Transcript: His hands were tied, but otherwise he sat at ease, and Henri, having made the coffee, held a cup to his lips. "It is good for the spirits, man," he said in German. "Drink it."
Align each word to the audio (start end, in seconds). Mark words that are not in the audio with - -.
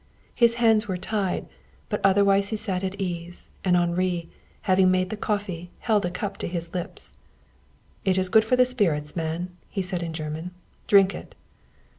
His 0.33 0.55
hands 0.55 0.87
were 0.87 0.97
tied, 0.97 1.45
but 1.87 2.01
otherwise 2.03 2.49
he 2.49 2.55
sat 2.55 2.83
at 2.83 2.99
ease, 2.99 3.51
and 3.63 3.77
Henri, 3.77 4.29
having 4.61 4.89
made 4.89 5.11
the 5.11 5.15
coffee, 5.15 5.69
held 5.77 6.03
a 6.07 6.09
cup 6.09 6.37
to 6.37 6.47
his 6.47 6.73
lips. 6.73 7.13
"It 8.03 8.17
is 8.17 8.27
good 8.27 8.43
for 8.43 8.55
the 8.55 8.65
spirits, 8.65 9.15
man," 9.15 9.49
he 9.69 9.83
said 9.83 10.01
in 10.01 10.13
German. 10.13 10.55
"Drink 10.87 11.13
it." 11.13 11.35